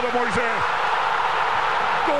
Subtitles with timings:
[0.00, 0.42] de Moisés.
[2.06, 2.16] ¡Gol!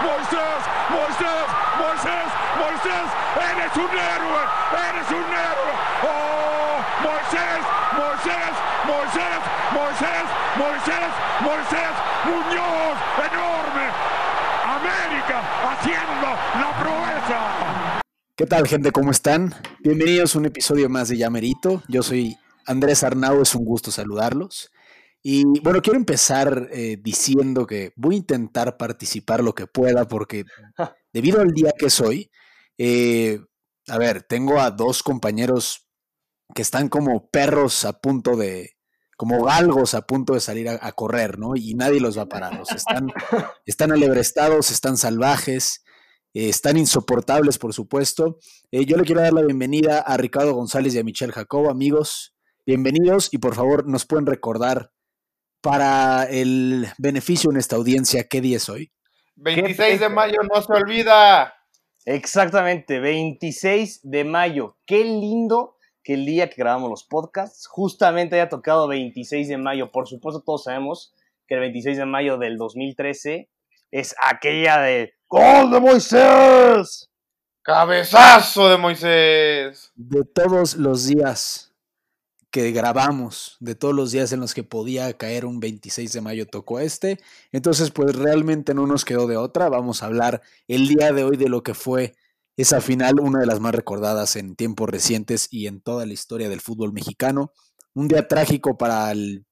[0.00, 4.40] Moisés, Moisés, Moisés, Moisés, eres un héroe,
[4.88, 5.72] eres un héroe.
[6.02, 6.80] ¡Oh!
[7.02, 7.62] Moisés,
[7.92, 8.54] Moisés,
[8.88, 9.40] Moisés,
[9.76, 10.26] Moisés,
[10.56, 11.94] Moisés, Moisés,
[12.24, 13.86] Muñoz, enorme.
[14.64, 16.28] América haciendo
[16.58, 17.38] la proeza.
[18.34, 18.92] ¿Qué tal, gente?
[18.92, 19.54] ¿Cómo están?
[19.84, 21.82] Bienvenidos a un episodio más de Llamerito.
[21.88, 24.70] Yo soy Andrés Arnau, es un gusto saludarlos.
[25.22, 30.46] Y bueno, quiero empezar eh, diciendo que voy a intentar participar lo que pueda porque
[31.12, 32.30] debido al día que soy,
[32.78, 33.40] eh,
[33.86, 35.86] a ver, tengo a dos compañeros
[36.54, 38.78] que están como perros a punto de,
[39.18, 41.56] como galgos a punto de salir a, a correr, ¿no?
[41.56, 42.58] Y nadie los va a parar.
[42.74, 43.08] Están,
[43.66, 45.84] están alebrestados, están salvajes,
[46.34, 48.38] eh, están insoportables, por supuesto.
[48.72, 52.34] Eh, yo le quiero dar la bienvenida a Ricardo González y a Michelle Jacobo, amigos.
[52.66, 54.90] Bienvenidos y por favor nos pueden recordar
[55.60, 58.90] para el beneficio de esta audiencia qué día es hoy.
[59.36, 61.54] 26 de mayo no se olvida.
[62.04, 64.76] Exactamente, 26 de mayo.
[64.86, 69.90] Qué lindo que el día que grabamos los podcasts justamente haya tocado 26 de mayo.
[69.90, 71.14] Por supuesto, todos sabemos
[71.46, 73.48] que el 26 de mayo del 2013
[73.90, 77.10] es aquella de ¡Gol de Moisés!
[77.62, 79.90] Cabezazo de Moisés.
[79.96, 81.74] De todos los días
[82.52, 86.46] que grabamos, de todos los días en los que podía caer un 26 de mayo,
[86.46, 87.18] tocó este.
[87.50, 89.68] Entonces, pues realmente no nos quedó de otra.
[89.68, 92.14] Vamos a hablar el día de hoy de lo que fue
[92.56, 96.48] esa final, una de las más recordadas en tiempos recientes y en toda la historia
[96.48, 97.52] del fútbol mexicano.
[97.92, 99.44] Un día trágico para el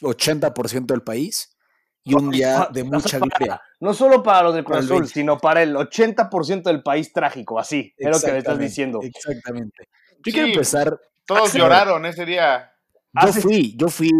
[0.00, 1.51] 80% del país
[2.04, 3.60] y un día de mucha gloria.
[3.80, 5.08] No solo para los del Cruz Azul, 20.
[5.12, 9.00] sino para el 80% del país trágico, así, es lo que me estás Exactamente, diciendo.
[9.02, 9.84] Exactamente.
[10.10, 10.32] Yo Sí.
[10.32, 11.00] quiero empezar.
[11.26, 11.60] Todos Axel.
[11.60, 12.72] lloraron ese día.
[13.12, 14.10] Yo Hace- fui, yo fui,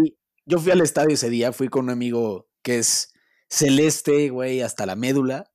[0.45, 3.13] yo fui al estadio ese día, fui con un amigo que es
[3.49, 5.51] celeste, güey, hasta la médula.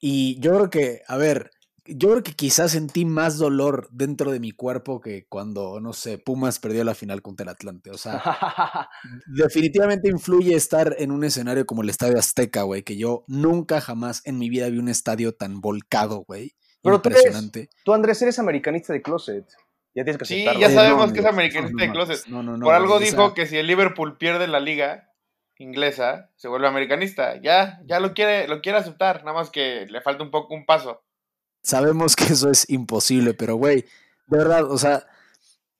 [0.00, 1.50] Y yo creo que, a ver,
[1.96, 6.18] yo creo que quizás sentí más dolor dentro de mi cuerpo que cuando, no sé,
[6.18, 7.90] Pumas perdió la final contra el Atlante.
[7.90, 8.22] O sea,
[9.26, 14.22] definitivamente influye estar en un escenario como el Estadio Azteca, güey, que yo nunca jamás
[14.24, 16.54] en mi vida vi un estadio tan volcado, güey.
[16.82, 17.68] Pero tú eres- Impresionante.
[17.84, 19.46] Tú, Andrés, eres americanista de closet.
[19.94, 20.60] Ya tienes que Sí, aceptarlo.
[20.60, 22.26] ya Eh, sabemos no, que es americanista no, de closet.
[22.28, 22.64] No, no, no.
[22.64, 25.08] Por algo dijo que si el Liverpool pierde la liga
[25.58, 27.40] inglesa, se vuelve americanista.
[27.42, 30.64] Ya, ya lo quiere, lo quiere aceptar, nada más que le falta un poco un
[30.64, 31.02] paso.
[31.62, 33.84] Sabemos que eso es imposible, pero güey,
[34.28, 35.06] de verdad, o sea,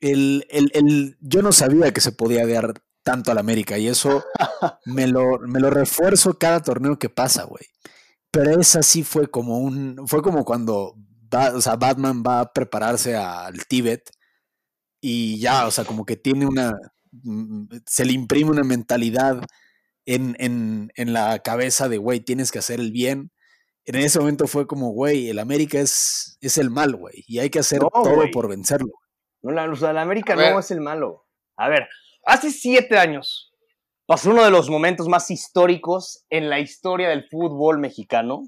[0.01, 4.25] el, el, el- yo no sabía que se podía dar tanto al América y eso
[4.87, 7.65] me lo, me lo refuerzo cada torneo que pasa, güey.
[8.33, 10.97] Pero esa sí fue como un, fue como cuando
[11.55, 14.11] o sea, Batman va a prepararse al Tíbet
[15.01, 16.77] y ya, o sea, como que tiene una,
[17.13, 19.43] mm, se le imprime una mentalidad
[20.07, 23.33] en, en, en la cabeza de, güey, tienes que hacer el bien.
[23.87, 27.51] En ese momento fue como, güey, el América es, es el mal, güey, y hay
[27.51, 28.31] que hacer No, todo güey.
[28.31, 28.93] por vencerlo.
[29.43, 31.27] No, la, o sea, la América no es el malo.
[31.57, 31.89] A ver,
[32.25, 33.53] hace siete años
[34.07, 38.43] pasó uno de los momentos más históricos en la historia del fútbol mexicano,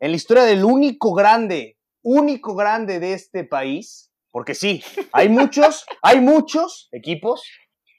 [0.00, 5.86] en la historia del único grande, único grande de este país, porque sí, hay muchos,
[6.02, 7.42] hay muchos equipos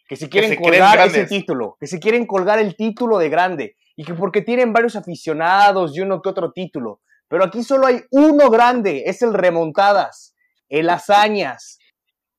[0.07, 3.75] que se quieren se colgar ese título, que se quieren colgar el título de grande
[3.99, 7.99] y que porque tienen varios aficionados y uno que otro título, pero aquí solo hay
[8.11, 10.37] uno grande, es el remontadas,
[10.69, 11.79] el hazañas,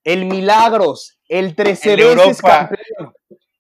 [0.02, 3.12] el Milagros, el 13 El veces campeón.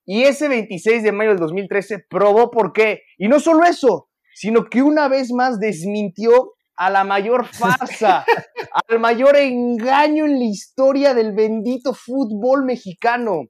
[0.06, 3.02] Y ese 26 de mayo del 2013 probó por qué.
[3.18, 8.24] Y no solo eso, sino que una vez más desmintió a la mayor farsa,
[8.88, 13.42] al mayor engaño en la historia del bendito fútbol mexicano.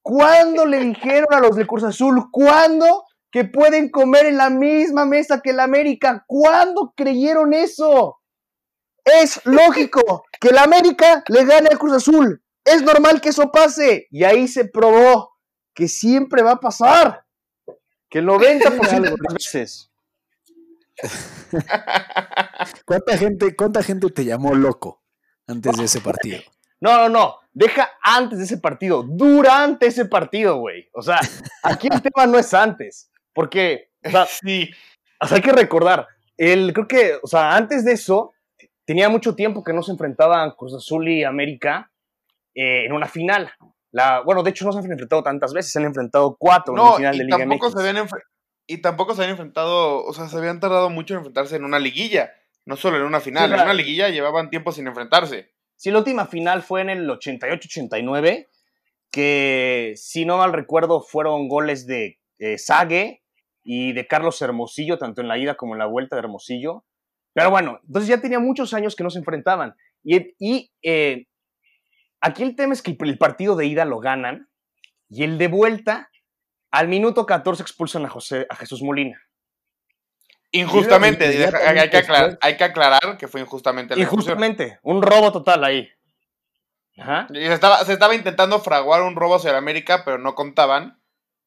[0.00, 2.30] ¿Cuándo le dijeron a los del Cruz Azul?
[2.32, 3.04] ¿Cuándo?
[3.30, 6.24] Que pueden comer en la misma mesa que el América.
[6.26, 8.18] ¿Cuándo creyeron eso?
[9.04, 12.42] Es lógico que el América le gane al Cruz Azul.
[12.64, 14.08] Es normal que eso pase.
[14.10, 15.36] Y ahí se probó
[15.74, 17.24] que siempre va a pasar.
[18.08, 19.92] Que el 90% de las veces.
[22.84, 25.02] ¿Cuánta gente, cuánta gente te llamó loco
[25.46, 26.40] antes de ese partido?
[26.80, 27.36] No, no, no.
[27.52, 29.02] Deja antes de ese partido.
[29.02, 30.88] Durante ese partido, güey.
[30.92, 31.20] O sea,
[31.62, 33.10] aquí el tema no es antes.
[33.36, 34.68] Porque, o sea, Sí,
[35.20, 36.08] o sea, hay que recordar.
[36.36, 38.32] El, creo que, o sea, antes de eso,
[38.84, 41.92] tenía mucho tiempo que no se enfrentaban Cruz Azul y América
[42.54, 43.52] eh, en una final.
[43.92, 46.78] La, bueno, de hecho no se han enfrentado tantas veces, se han enfrentado cuatro en
[46.78, 48.08] no, una final de y Liga tampoco se habían
[48.66, 51.78] y tampoco se habían enfrentado, o sea, se habían tardado mucho en enfrentarse en una
[51.78, 52.32] liguilla,
[52.66, 55.52] no solo en una final, Sí, en la- una liguilla llevaban tiempo sin enfrentarse.
[55.76, 58.48] Sí, la última final fue en el 88-89,
[59.10, 63.22] que si no mal recuerdo fueron goles de eh, Sague
[63.68, 66.84] y de Carlos Hermosillo, tanto en la ida como en la vuelta de Hermosillo.
[67.34, 69.74] Pero bueno, entonces ya tenía muchos años que no se enfrentaban.
[70.04, 71.26] Y, y eh,
[72.20, 74.48] aquí el tema es que el partido de ida lo ganan
[75.08, 76.10] y el de vuelta,
[76.70, 79.20] al minuto 14 expulsan a, José, a Jesús Molina.
[80.52, 83.96] Injustamente, hay, que aclarar, hay, que aclarar, que fue injustamente.
[83.96, 85.88] La injustamente, un robo total ahí.
[86.96, 87.26] Ajá.
[87.30, 91.00] Y se, estaba, se estaba intentando fraguar un robo hacia América, pero no contaban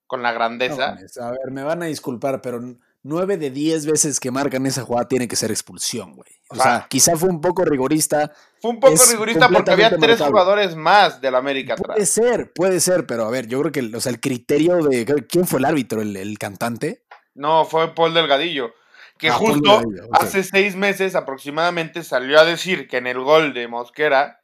[0.09, 0.97] con la grandeza.
[1.21, 2.59] a ver, me van a disculpar, pero
[3.03, 6.31] nueve de diez veces que marcan esa jugada tiene que ser expulsión, güey.
[6.50, 8.33] O, sea, quizá fue un poco rigorista.
[8.59, 11.95] Fue un poco rigorista porque había tres jugadores más del América atrás.
[11.95, 15.06] Puede ser, puede ser, pero a ver, yo creo que o sea, el criterio de.
[15.29, 16.01] ¿Quién fue el árbitro?
[16.01, 17.03] ¿El, cantante?
[17.35, 18.73] No, fue Paul Delgadillo.
[19.19, 19.83] Que ah, justo
[20.13, 24.41] hace seis meses aproximadamente salió a decir que en el gol de Mosquera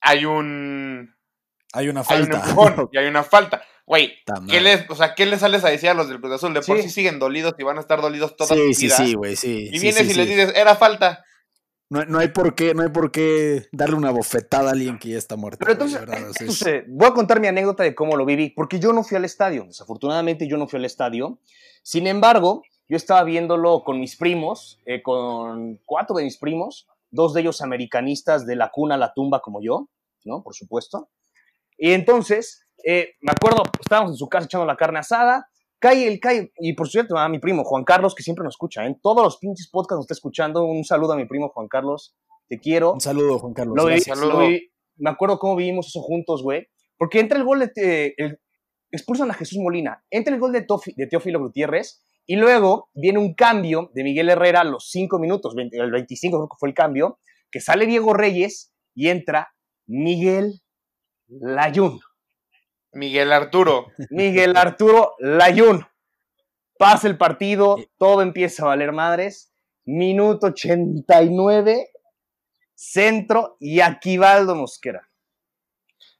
[0.00, 1.14] hay un.
[1.72, 2.42] Hay una falta.
[2.92, 3.62] y hay una falta.
[3.90, 4.12] Güey,
[4.48, 6.54] ¿qué les, o sea, ¿qué les sales a decir a los del Cruz Azul?
[6.54, 6.88] De por sí.
[6.88, 8.96] siguen dolidos y van a estar dolidos toda sí, su vida.
[8.96, 9.68] Sí, sí, güey, sí.
[9.72, 11.24] Y vienes y les dices, era falta.
[11.88, 15.08] No, no, hay por qué, no hay por qué darle una bofetada a alguien que
[15.08, 15.58] ya está muerto.
[15.58, 19.16] Pero entonces, voy a contar mi anécdota de cómo lo viví, porque yo no fui
[19.16, 19.64] al estadio.
[19.64, 21.40] Desafortunadamente, yo no fui al estadio.
[21.82, 27.34] Sin embargo, yo estaba viéndolo con mis primos, eh, con cuatro de mis primos, dos
[27.34, 29.88] de ellos americanistas de la cuna a la tumba como yo,
[30.24, 30.44] ¿no?
[30.44, 31.08] Por supuesto.
[31.76, 35.48] Y entonces, eh, me acuerdo, estábamos en su casa echando la carne asada,
[35.78, 38.84] cae el cae, y por cierto, a mi primo Juan Carlos, que siempre nos escucha,
[38.86, 42.14] en todos los pinches podcasts nos está escuchando, un saludo a mi primo Juan Carlos,
[42.48, 42.92] te quiero.
[42.92, 43.86] Un saludo, Juan Carlos.
[44.96, 46.68] me acuerdo cómo vivimos eso juntos, güey,
[46.98, 48.14] porque entra el gol de,
[48.90, 50.66] expulsan a Jesús Molina, entra el gol de,
[50.96, 55.54] de Teófilo Gutiérrez, y luego viene un cambio de Miguel Herrera a los 5 minutos,
[55.56, 57.18] el 25 creo que fue el cambio,
[57.50, 59.52] que sale Diego Reyes y entra
[59.86, 60.60] Miguel
[61.26, 62.00] Layún.
[62.92, 63.88] Miguel Arturo.
[64.10, 65.86] Miguel Arturo Layún.
[66.78, 69.52] Pasa el partido, todo empieza a valer madres.
[69.84, 71.90] Minuto 89,
[72.74, 75.08] centro y Aquivaldo Mosquera.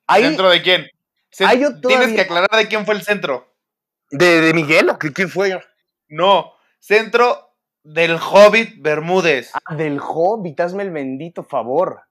[0.06, 0.86] ¿Centro de quién?
[1.30, 3.54] Tienes que aclarar de quién fue el centro.
[4.10, 4.90] ¿De, de Miguel?
[5.14, 5.58] ¿Quién fue?
[6.08, 9.52] No, centro del Hobbit Bermúdez.
[9.54, 12.02] Ah, del Hobbit, hazme el bendito favor.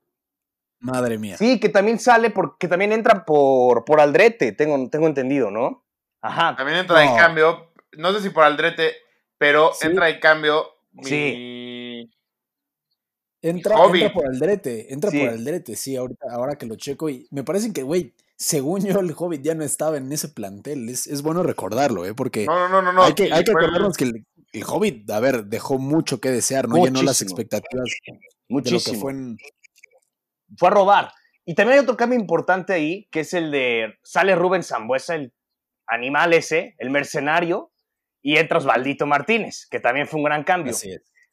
[0.80, 1.38] Madre mía.
[1.38, 5.84] Sí, que también sale, porque también entra por, por Aldrete, tengo, tengo entendido, ¿no?
[6.22, 6.56] Ajá.
[6.56, 8.94] También entra en cambio, no sé si por Aldrete,
[9.38, 10.66] pero entra en cambio
[11.04, 12.10] sí.
[13.42, 13.78] Entra,
[14.14, 17.10] por Aldrete, entra por Aldrete, sí, ahorita, ahora que lo checo.
[17.10, 20.90] Y me parece que, güey, según yo, el Hobbit ya no estaba en ese plantel.
[20.90, 22.14] Es, bueno recordarlo, ¿eh?
[22.14, 24.26] Porque no, no, no, no, hay que, hay que acordarnos que el,
[24.66, 27.90] Hobbit, a ver, dejó mucho que desear, no llenó las expectativas
[28.50, 28.94] Muchísimo.
[28.94, 29.38] que fue en,
[30.58, 31.12] fue a robar.
[31.46, 35.34] Y también hay otro cambio importante ahí, que es el de, sale Rubén Zambuesa, el
[35.88, 37.72] animal ese, el mercenario,
[38.22, 40.74] y entra Osvaldito Martínez, que también fue un gran cambio.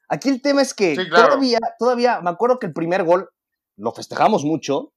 [0.09, 3.29] Aquí el tema es que todavía, todavía, me acuerdo que el primer gol
[3.77, 4.93] lo festejamos mucho,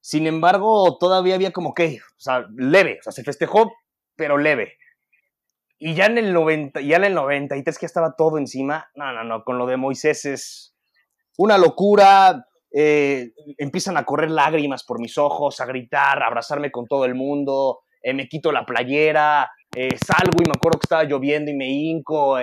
[0.00, 3.72] sin embargo, todavía había como que, o sea, leve, o sea, se festejó,
[4.16, 4.78] pero leve.
[5.78, 9.24] Y ya en el 90, ya en el 93 que estaba todo encima, no, no,
[9.24, 10.76] no, con lo de Moisés es
[11.36, 16.86] una locura, eh, empiezan a correr lágrimas por mis ojos, a gritar, a abrazarme con
[16.86, 21.04] todo el mundo, eh, me quito la playera, eh, salgo y me acuerdo que estaba
[21.04, 22.38] lloviendo y me hinco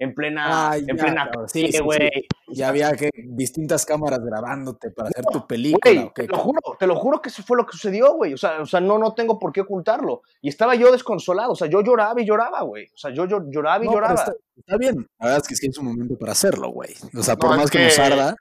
[0.00, 2.10] en plena, en plena sí, güey.
[2.48, 6.10] Ya había que distintas cámaras grabándote para hacer tu película.
[6.14, 8.32] te lo juro, te lo juro que eso fue lo que sucedió, güey.
[8.32, 10.22] O sea, o sea, no, no tengo por qué ocultarlo.
[10.40, 12.86] Y estaba yo desconsolado, o sea, yo lloraba y lloraba, güey.
[12.86, 14.14] O sea, yo, lloraba y lloraba.
[14.14, 16.94] Está, bien, la verdad es que sí es un momento para hacerlo, güey.
[17.14, 18.36] O sea, por más que nos arda,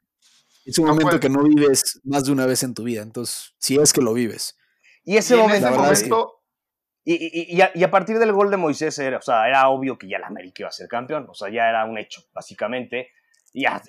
[0.70, 3.78] es un momento que no vives más de una vez en tu vida, entonces, si
[3.78, 4.58] es que lo vives.
[5.04, 6.40] Y ese momento,
[7.04, 10.28] y, a, partir del gol de Moisés, era, o sea, era obvio que ya la
[10.28, 13.10] América iba a ser campeón, o sea, ya era un hecho, básicamente.
[13.52, 13.82] Y, ya,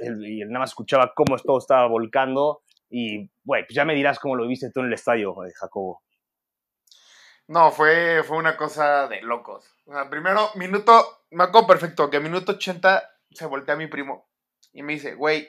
[0.46, 2.62] nada más escuchaba cómo todo estaba volcando.
[2.88, 6.02] Y, bueno, pues ya me dirás cómo lo viste tú en el estadio, Jacobo.
[7.49, 9.66] No, fue, fue una cosa de locos.
[9.84, 13.88] O sea, primero, minuto, me acuerdo perfecto, que a minuto 80 se voltea a mi
[13.88, 14.30] primo
[14.72, 15.49] y me dice, güey,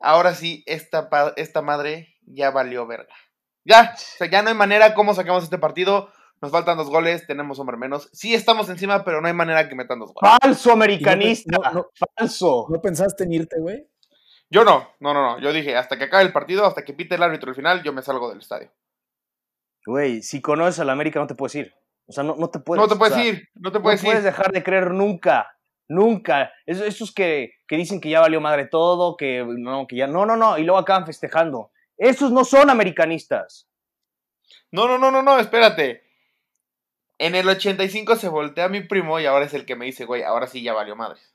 [0.00, 3.14] ahora sí, esta, esta madre ya valió verga.
[3.64, 6.10] Ya, o sea, ya no hay manera cómo sacamos este partido.
[6.42, 8.10] Nos faltan dos goles, tenemos hombre menos.
[8.12, 10.38] Sí estamos encima, pero no hay manera que metan dos goles.
[10.42, 11.58] Falso americanista,
[12.18, 12.66] falso.
[12.68, 13.88] ¿No pensaste en irte, güey?
[14.50, 15.40] Yo no, no, no, no.
[15.40, 17.92] Yo dije, hasta que acabe el partido, hasta que pite el árbitro el final, yo
[17.92, 18.70] me salgo del estadio.
[19.86, 21.74] Güey, si conoces a la América no te puedes ir.
[22.06, 22.82] O sea, no, no te puedes.
[22.82, 25.53] No te puedes ir, no te puedes no puedes dejar de creer nunca.
[25.88, 26.52] Nunca.
[26.66, 30.06] Es- Esos que, que dicen que ya valió madre todo, que no, que ya.
[30.06, 30.58] No, no, no.
[30.58, 31.70] Y luego acaban festejando.
[31.96, 33.68] Esos no son americanistas.
[34.70, 36.02] No, no, no, no, no, espérate.
[37.18, 40.22] En el 85 se voltea mi primo y ahora es el que me dice, güey,
[40.22, 41.34] ahora sí ya valió madres.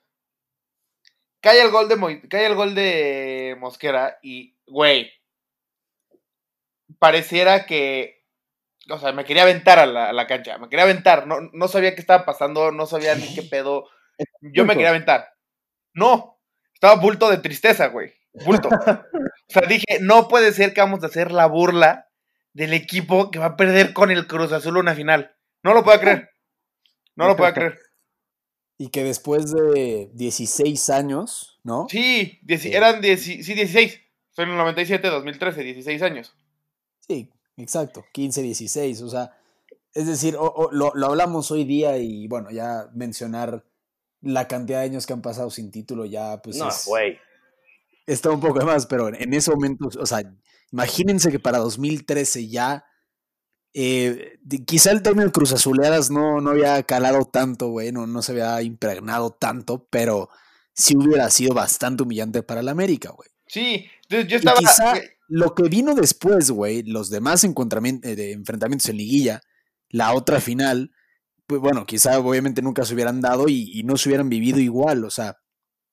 [1.41, 5.10] Cae el gol de, cae el gol de Mosquera y, güey,
[7.00, 8.25] pareciera que,
[8.89, 11.68] o sea, me quería aventar a la, a la cancha, me quería aventar, no, no
[11.68, 13.88] sabía qué estaba pasando, no sabía ni qué pedo,
[14.42, 15.30] yo me quería aventar.
[15.94, 16.40] No,
[16.74, 18.14] estaba bulto de tristeza, güey,
[18.46, 18.70] bulto.
[19.50, 22.08] O sea, dije, no puede ser que vamos a hacer la burla
[22.54, 25.36] del equipo que va a perder con el Cruz Azul una final.
[25.64, 26.30] No lo puedo creer.
[27.16, 27.78] No lo puedo creer.
[28.82, 31.88] Y que después de 16 años, ¿no?
[31.90, 32.72] Sí, Sí.
[32.74, 34.00] eran sí, 16.
[34.32, 36.34] Fue en el 97, 2013, 16 años.
[37.06, 39.36] Sí, exacto, 15, 16, o sea,
[39.94, 43.66] es decir, o- o lo, lo hablamos hoy día y bueno, ya mencionar
[44.22, 47.18] la cantidad de años que han pasado sin título ya pues no, es- güey.
[48.06, 50.22] está un poco de más, pero en ese momento, o sea,
[50.72, 52.86] imagínense que para 2013 ya,
[53.74, 58.32] eh, quizá el término Cruz Azuleadas no, no había calado tanto, güey, no, no se
[58.32, 60.30] había impregnado tanto, pero
[60.74, 63.30] sí hubiera sido bastante humillante para el América, güey.
[63.46, 64.60] Sí, entonces yo Y estaba.
[64.60, 64.94] quizá
[65.28, 69.42] lo que vino después, güey, los demás encontramientos, de enfrentamientos en liguilla,
[69.90, 70.92] la otra final,
[71.50, 75.03] pues bueno, quizá obviamente nunca se hubieran dado y, y no se hubieran vivido igual,
[75.03, 75.36] o sea,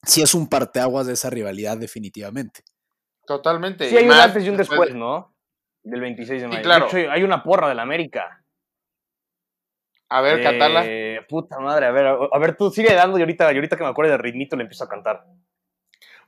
[0.04, 2.60] sí es un parteaguas de esa rivalidad definitivamente.
[3.26, 3.88] Totalmente.
[3.88, 5.34] Sí, hay un antes y un después después, de- ¿no?
[5.82, 6.62] Del 26 de mayo.
[6.62, 6.88] claro.
[6.92, 8.44] De hecho, hay una porra del América.
[10.10, 10.82] A ver, Catala.
[10.84, 13.76] Eh, puta madre, a ver, a, a ver, tú sigue dando y ahorita, y ahorita
[13.76, 15.25] que me acuerde del ritmito le empiezo a cantar.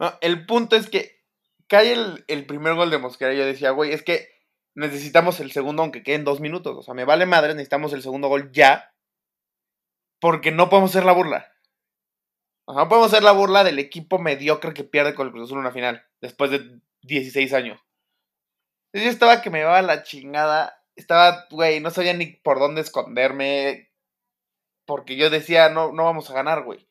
[0.00, 1.20] No, el punto es que
[1.68, 4.28] cae el, el primer gol de Mosquera y yo decía, güey, es que
[4.75, 6.76] necesitamos el segundo aunque queden dos minutos.
[6.78, 8.90] O sea, me vale madre, necesitamos el segundo gol ya.
[10.20, 11.52] Porque no podemos hacer la burla.
[12.64, 15.44] O sea, no podemos hacer la burla del equipo mediocre que pierde con el Cruz
[15.44, 16.04] Azul en una final.
[16.20, 17.80] Después de 16 años.
[18.92, 20.82] Yo estaba que me llevaba la chingada.
[20.96, 23.90] Estaba, güey, no sabía ni por dónde esconderme.
[24.84, 26.88] Porque yo decía, no, no vamos a ganar, güey.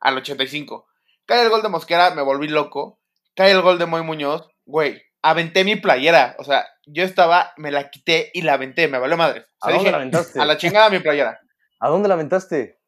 [0.00, 0.86] Al 85.
[1.26, 3.00] Cae el gol de Mosquera, me volví loco.
[3.34, 5.02] Cae el gol de Moy Muñoz, güey.
[5.22, 6.36] Aventé mi playera.
[6.38, 8.88] O sea, yo estaba, me la quité y la aventé.
[8.88, 9.46] Me valió madre.
[9.60, 10.40] O ¿A sea, dónde dije, la aventaste?
[10.40, 11.40] a la chingada mi playera.
[11.84, 12.80] ¿A dónde la aventaste?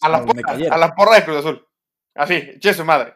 [0.00, 0.42] A la, porra,
[0.72, 1.64] a la porra de Cruz Azul.
[2.16, 3.14] Así, chingue su madre.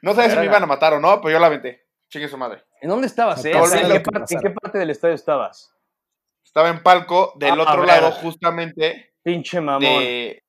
[0.00, 1.86] No sé si me iban a matar o no, pero yo la aventé.
[2.08, 2.64] Chingue su madre.
[2.80, 3.50] ¿En dónde estabas, eh?
[3.50, 4.40] ¿En, qué parte, ¿En pasara.
[4.40, 5.74] qué parte del estadio estabas?
[6.42, 9.82] Estaba en palco del Ah, otro lado, justamente Pinche mamón.
[9.82, 10.42] de.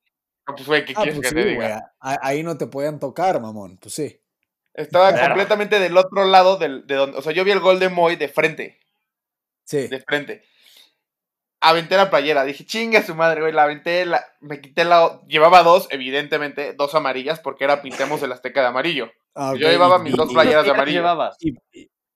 [0.48, 1.94] No, pues, güey, ¿qué Ah, quieres pues que sí, te diga?
[2.00, 4.22] ahí no te podían tocar, mamón, pues sí.
[4.74, 7.18] Estaba completamente del otro lado del, de donde.
[7.18, 8.80] O sea, yo vi el gol de Moy de frente.
[9.66, 9.88] Sí.
[9.90, 10.46] de frente.
[11.70, 15.64] Aventé la playera, dije, chinga su madre, güey, la aventé, la, me quité la, llevaba
[15.64, 19.12] dos, evidentemente, dos amarillas, porque era pintemos el Azteca de amarillo.
[19.36, 21.00] Ah, Yo llevaba mis dos playeras de ¿Qué amarillo.
[21.00, 21.38] llevabas?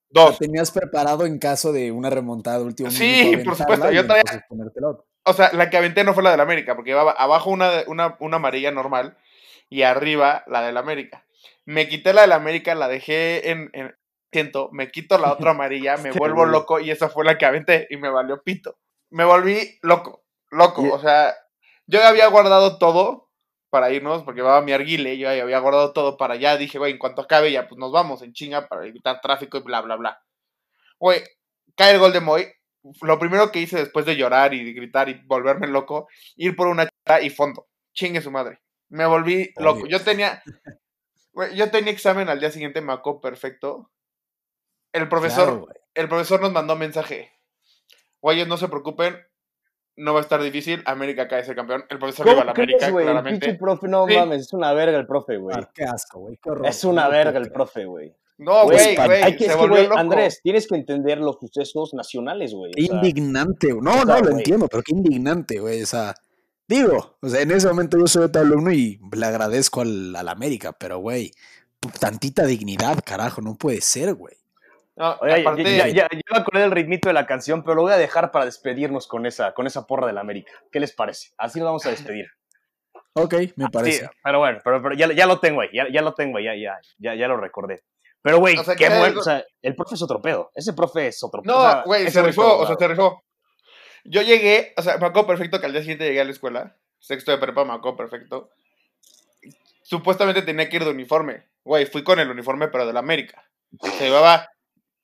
[0.09, 0.39] Dos.
[0.39, 3.43] tenías preparado en caso de una remontada de último Sí, minuto.
[3.49, 4.23] por supuesto, yo traía-.
[5.23, 8.17] O sea, la que aventé no fue la del América, porque llevaba abajo una, una,
[8.19, 9.17] una amarilla normal
[9.69, 11.25] y arriba la del América.
[11.65, 13.95] Me quité la del América, la dejé en, en
[14.31, 17.87] siento, me quito la otra amarilla, me vuelvo loco y esa fue la que aventé
[17.89, 18.77] y me valió pito.
[19.11, 20.83] Me volví loco, loco.
[20.91, 21.35] O sea,
[21.85, 23.29] yo había guardado todo
[23.69, 26.57] para irnos, porque llevaba mi arguile, yo ya había guardado todo para allá.
[26.57, 29.61] Dije, güey, en cuanto acabe ya, pues nos vamos en chinga para evitar tráfico y
[29.61, 30.21] bla, bla, bla.
[30.99, 31.23] Güey,
[31.75, 32.47] cae el gol de Moy.
[33.01, 36.67] Lo primero que hice después de llorar y de gritar y volverme loco, ir por
[36.67, 37.67] una chata y fondo.
[37.93, 38.61] Chingue su madre.
[38.89, 39.87] Me volví loco.
[39.87, 40.43] Yo tenía.
[41.31, 43.91] güey, yo tenía examen al día siguiente, me acuerdo perfecto.
[44.93, 47.31] El profesor, Claro, el profesor nos mandó mensaje.
[48.21, 49.15] Güeyes, no se preocupen,
[49.97, 50.81] no va a estar difícil.
[50.85, 51.83] América cae ser campeón.
[51.89, 52.99] El profesor iba a ¿Cómo la crees, América?
[52.99, 53.45] El claramente.
[53.47, 54.15] pinche profe, no Sí.
[54.15, 55.55] mames, es una verga el profe, güey.
[55.59, 56.37] Ah, qué asco, güey.
[56.41, 56.67] Qué horror.
[56.67, 58.15] Es una No verga el profe, güey.
[58.37, 59.87] No, Güey, güey, es que, güey.
[59.95, 62.73] Andrés, tienes que entender los sucesos nacionales, güey.
[62.73, 63.71] Sea, indignante.
[63.71, 63.83] güey.
[63.83, 65.83] No, o sea, no, lo entiendo, pero qué indignante, güey.
[65.83, 66.15] O sea,
[66.67, 70.27] digo, o sea, en ese momento yo soy otro alumno y le agradezco al, al
[70.27, 71.31] América, pero, güey,
[71.99, 74.35] tantita dignidad, carajo, no puede ser, güey.
[75.01, 77.93] No, aparte, ya, ya, ya me acordé del ritmito de la canción, pero lo voy
[77.93, 80.51] a dejar para despedirnos con esa, con esa porra del América.
[80.71, 81.29] ¿Qué les parece?
[81.37, 82.27] Así nos vamos a despedir.
[83.13, 84.09] Ok, me Sí, parece.
[84.23, 86.55] pero bueno, pero, pero ya, ya lo tengo ahí, ya, ya lo tengo ahí, ya,
[86.55, 87.81] ya, ya, ya lo recordé.
[88.21, 89.19] Pero, güey, O sea, qué bueno.
[89.19, 90.51] O sea, el profe es otro pedo.
[90.53, 91.57] Ese profe es otro pedo.
[91.57, 93.23] No, güey, se rifó, o sea, se rifó.
[94.03, 96.77] Yo llegué, o sea, me acuerdo perfecto que al día siguiente llegué a la escuela,
[96.99, 98.51] sexto de prepa, me acuerdo perfecto.
[99.81, 101.47] Supuestamente tenía que ir de uniforme.
[101.63, 103.43] Güey, fui con el uniforme, pero de la América.
[103.81, 104.47] Se llevaba,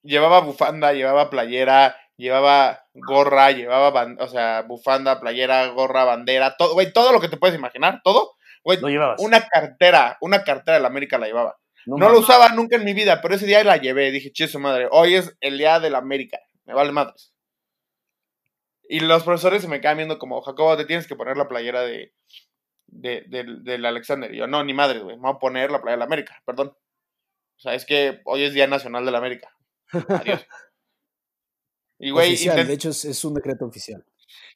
[0.07, 6.91] llevaba bufanda, llevaba playera, llevaba gorra, llevaba, o sea, bufanda, playera, gorra, bandera, todo, güey,
[6.91, 8.33] todo lo que te puedes imaginar, todo.
[8.63, 8.79] Güey,
[9.19, 11.55] una cartera, una cartera de la América la llevaba.
[11.85, 14.11] No, lo usaba nunca en mi vida, pero ese día la llevé.
[14.11, 16.37] Dije, che, su madre, hoy es el día de la América.
[16.65, 17.33] Me vale madres.
[18.89, 21.81] Y los profesores se me quedan viendo como, Jacobo, te tienes que poner la playera
[21.81, 22.13] de,
[22.87, 24.33] de, del- del Alexander.
[24.33, 26.41] Y yo, no, ni madre, güey, me voy a poner la playera de la América,
[26.45, 26.69] perdón.
[26.69, 29.49] O sea, es que hoy es Día Nacional de la América.
[29.93, 30.45] Adiós.
[31.99, 34.05] Y, güey, oficial, de hecho es, es un decreto oficial.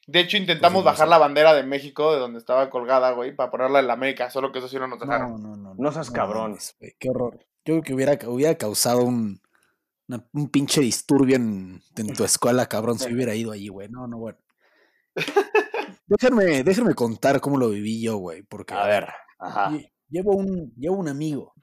[0.06, 3.50] de hecho intentamos Pues, bajar la bandera de México de donde estaba colgada, güey, para
[3.50, 5.42] ponerla en la América, solo que eso sí no nos dejaron.
[5.42, 5.74] No, no, no.
[5.76, 6.52] No seas cabrón.
[6.52, 7.40] mames, güey, qué horror.
[7.66, 9.42] Yo creo que hubiera, hubiera causado un,
[10.08, 13.90] una- un pinche disturbio en, en tu escuela, cabrón, si hubiera ido allí, güey.
[13.90, 14.38] No, no, bueno.
[16.06, 19.08] Déjenme, déjenme contar cómo lo viví yo, güey, porque A ver,
[19.40, 19.70] ajá.
[19.72, 21.54] lle- llevo un, llevo un amigo,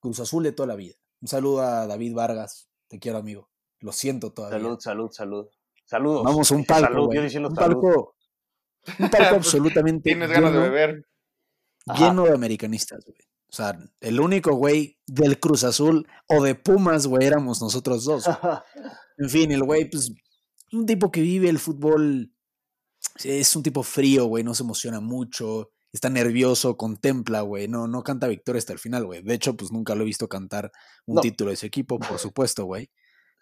[0.00, 0.94] Cruz Azul de toda la vida.
[1.20, 3.48] Un saludo a David Vargas, te quiero, amigo.
[3.80, 4.58] Lo siento todavía.
[4.58, 5.46] Salud, salud, salud.
[5.86, 6.24] Saludos.
[6.24, 7.16] Vamos a un palco, salud, güey.
[7.18, 7.80] yo diciendo Un salud.
[7.82, 8.16] palco,
[8.98, 11.06] un palco absolutamente Tienes ganas de lleno- beber.
[11.86, 12.08] Ajá.
[12.08, 13.18] lleno de americanistas, güey.
[13.50, 18.24] O sea, el único güey del Cruz Azul o de Pumas, güey, éramos nosotros dos.
[18.26, 18.36] güey.
[19.18, 20.10] En fin, el güey, pues,
[20.72, 22.32] un tipo que vive el fútbol,
[23.22, 28.02] es un tipo frío, güey, no se emociona mucho, está nervioso, contempla, güey, no, no
[28.02, 29.22] canta victoria hasta el final, güey.
[29.22, 30.72] De hecho, pues nunca lo he visto cantar
[31.06, 31.20] un No.
[31.22, 32.90] título de ese equipo, por supuesto, güey.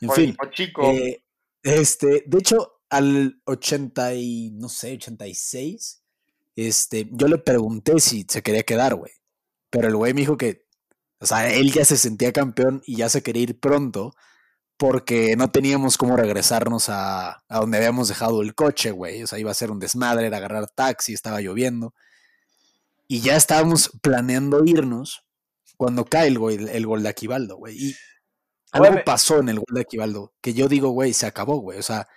[0.00, 0.82] En Por fin, chico.
[0.82, 1.24] eh,
[1.62, 6.02] este, de hecho, al 80 y, no sé, 86,
[6.56, 9.12] este, yo le pregunté si se quería quedar, güey.
[9.70, 10.66] Pero el güey me dijo que,
[11.20, 14.12] o sea, él ya se sentía campeón y ya se quería ir pronto
[14.76, 19.22] porque no teníamos cómo regresarnos a, a donde habíamos dejado el coche, güey.
[19.22, 21.94] O sea, iba a ser un desmadre, era agarrar taxi, estaba lloviendo.
[23.08, 25.24] Y ya estábamos planeando irnos
[25.76, 27.76] cuando cae el, gol- el gol de Aquivaldo, güey.
[27.76, 27.96] Y
[28.72, 31.78] algo pasó en el gol de Aquivaldo que yo digo, güey, se acabó, güey.
[31.78, 32.08] O sea,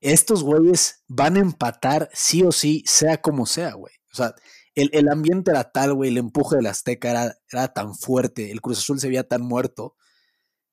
[0.00, 3.94] estos güeyes van a empatar sí o sí, sea como sea, güey.
[4.12, 4.34] O sea,
[4.74, 8.60] el, el ambiente era tal, güey, el empuje del Azteca era, era tan fuerte, el
[8.60, 9.96] Cruz Azul se veía tan muerto,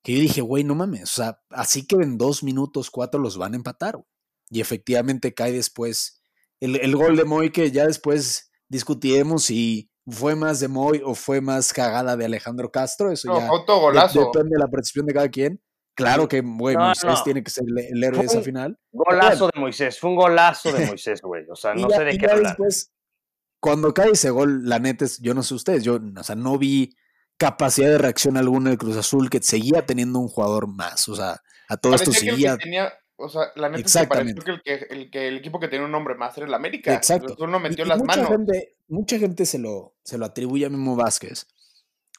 [0.02, 3.38] que yo dije, güey, no mames, o sea, así que en dos minutos, cuatro los
[3.38, 4.06] van a empatar, güey.
[4.50, 6.20] Y efectivamente cae después
[6.60, 11.14] el, el gol de Moy, que ya después discutiremos si fue más de Moy o
[11.14, 14.20] fue más cagada de Alejandro Castro, eso No, ya de- autogolazo.
[14.32, 15.62] depende de la percepción de cada quien.
[15.94, 17.22] Claro que, güey, No, Moisés no.
[17.22, 18.78] tiene que ser el, el héroe de esa final.
[18.90, 21.44] Golazo de Moisés, fue un golazo de Moisés, güey.
[21.50, 22.56] O sea, no ya- sé de qué hablar.
[22.56, 22.90] después,
[23.60, 26.56] cuando cae ese gol, la neta es, yo no sé ustedes, yo, o sea, no
[26.58, 26.96] vi
[27.36, 31.40] capacidad de reacción alguna del Cruz Azul que seguía teniendo un jugador más, o sea,
[31.68, 34.06] a todo esto Parecía que el seguía, que tenía, o sea, la neta es que
[34.06, 36.54] pareció que el, que, el, que el equipo que tenía un nombre más era el
[36.54, 36.94] América.
[36.94, 37.26] exacto.
[37.26, 38.28] Cruz Azul no Y- metió y las mucha manos.
[38.30, 41.46] gente, mucha gente se lo, se lo atribuye a Memo Vázquez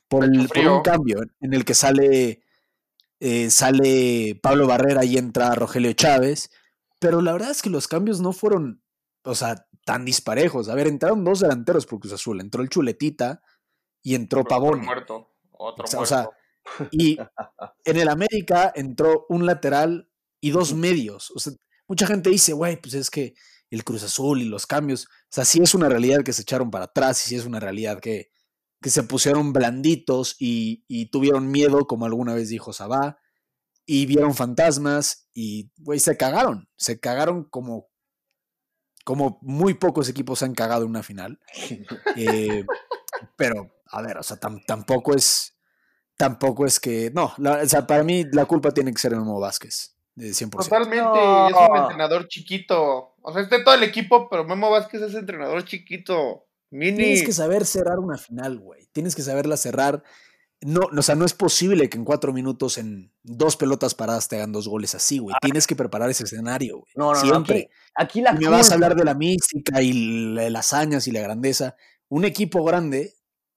[0.08, 2.43] por, el, por un cambio en el que sale,
[3.19, 6.51] eh, sale Pablo Barrera y entra Rogelio Chávez,
[6.99, 8.82] pero la verdad es que los cambios no fueron,
[9.23, 10.69] o sea, tan disparejos.
[10.69, 13.41] A ver, entraron dos delanteros por Cruz Azul, entró el Chuletita
[14.01, 14.84] y entró Otro Pavone.
[14.86, 15.32] muerto.
[15.51, 16.34] Otro O sea, o muerto.
[16.79, 17.17] sea, Y
[17.86, 20.10] en el América entró un lateral
[20.43, 21.32] y dos medios.
[21.36, 21.53] O sea,
[21.88, 23.34] mucha gente dice, güey, pues es que
[23.69, 25.06] el Cruz Azul y los cambios.
[25.06, 27.60] O sea, sí es una realidad que se echaron para atrás y sí es una
[27.60, 28.29] realidad que,
[28.82, 33.17] que se pusieron blanditos y, y tuvieron miedo, como alguna vez dijo Sabá,
[33.86, 36.67] y vieron fantasmas y, güey, se cagaron.
[36.77, 37.89] Se cagaron como,
[39.06, 41.39] como muy pocos equipos se han cagado en una final.
[42.15, 42.65] Eh,
[43.38, 45.56] pero, a ver, o sea, tam- tampoco es.
[46.17, 47.12] Tampoco es que.
[47.13, 49.92] No, la- o sea, para mí la culpa tiene que ser Memo Vázquez.
[50.15, 50.49] De 100%.
[50.69, 51.47] Totalmente, No.
[51.49, 53.15] es un entrenador chiquito.
[53.21, 56.45] O sea, es de todo el equipo, pero Memo Vázquez es entrenador chiquito.
[56.69, 56.97] Mini.
[56.97, 58.88] Tienes que saber cerrar una final, güey.
[58.93, 60.04] Tienes que saberla cerrar.
[60.62, 64.38] No, o sea, no es posible que en cuatro minutos, en dos pelotas paradas, te
[64.38, 65.36] hagan dos goles así, güey.
[65.41, 66.91] Tienes que preparar ese escenario, güey.
[66.95, 67.19] No, no, no.
[67.19, 67.69] Siempre.
[67.95, 71.08] Aquí, aquí la Y me vas a hablar de la mística y la- las hazañas
[71.08, 71.76] y la grandeza.
[72.08, 73.13] Un equipo grande,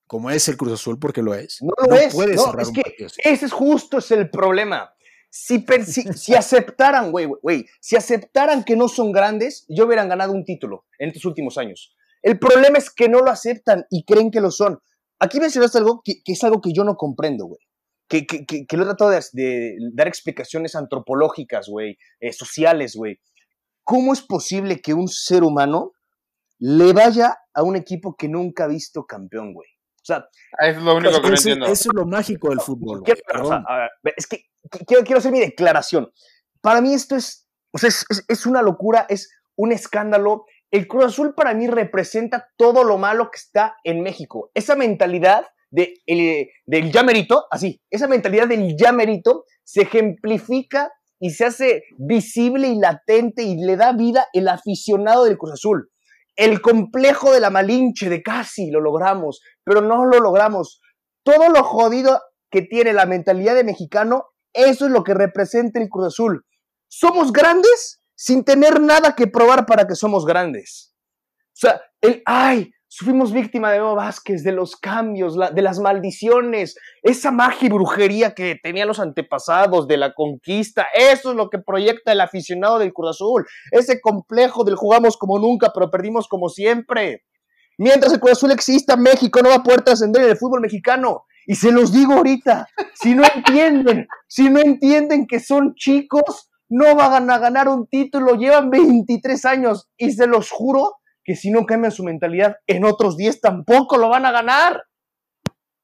[0.06, 2.12] como es el Cruz Azul, porque lo es, No lo es.
[2.12, 3.20] puede no, cerrar es un que partido así.
[3.24, 4.92] ese es justo es el problema.
[5.28, 10.86] Si, aceptaran, güey, güey, si aceptaran que no son grandes, ya hubieran ganado un título
[10.98, 11.94] en estos últimos años.
[12.22, 14.78] El problema es que no lo aceptan y creen que lo son.
[15.18, 17.60] Aquí mencionaste algo que, es algo que yo no comprendo, güey.
[18.08, 18.26] Que,
[18.72, 23.20] lo he tratado de, de dar explicaciones antropológicas, güey, eh, sociales, güey.
[23.84, 25.92] ¿Cómo es posible que un ser humano
[26.58, 29.68] le vaya a un equipo que nunca ha visto campeón, güey?
[30.06, 30.24] O sea,
[30.58, 31.66] Ah, Eso es lo único que no Eso, entiendo.
[31.66, 33.02] eso es lo mágico del fútbol.
[33.02, 36.10] Quiero- o sea, a ver, ve, es que qu- quiero, quiero hacer mi declaración.
[36.62, 40.44] Para mí esto es, o sea, es, es- es una locura, es un escándalo.
[40.70, 44.50] El Cruz Azul para mí representa todo lo malo que está en México.
[44.54, 50.90] Esa mentalidad de, el- del ya merito, así, esa mentalidad del ya merito se ejemplifica
[51.18, 55.90] y se hace visible y latente y le da vida el aficionado del Cruz Azul.
[56.36, 60.80] El complejo de la Malinche, de casi lo logramos, pero no lo logramos.
[61.24, 62.20] Todo lo jodido
[62.50, 66.44] que tiene la mentalidad de mexicano, eso es lo que representa el Cruz Azul.
[66.88, 70.94] Somos grandes sin tener nada que probar para que somos grandes.
[71.48, 72.70] O sea, el, ay,
[73.04, 78.34] fuimos víctima de Evo Vázquez, de los cambios, de las maldiciones, esa magia y brujería
[78.34, 80.86] que tenían los antepasados, de la conquista.
[80.94, 83.46] Eso es lo que proyecta el aficionado del Cruz Azul.
[83.70, 87.24] Ese complejo del jugamos como nunca, pero perdimos como siempre.
[87.78, 91.24] Mientras el Cruz Azul exista, México no va a poder trascender en el fútbol mexicano.
[91.46, 96.96] Y se los digo ahorita, si no entienden, si no entienden que son chicos, no
[96.96, 101.66] van a ganar un título, llevan 23 años y se los juro que si no
[101.66, 104.84] cambian su mentalidad, en otros 10 tampoco lo van a ganar.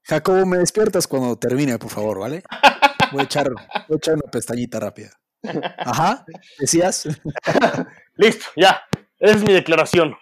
[0.03, 2.43] Jacobo, me despiertas cuando termine, por favor, ¿vale?
[3.11, 5.11] Voy a echar, voy a echar una pestañita rápida.
[5.79, 6.25] Ajá,
[6.59, 7.07] decías.
[8.15, 8.81] Listo, ya.
[9.19, 10.15] Es mi declaración.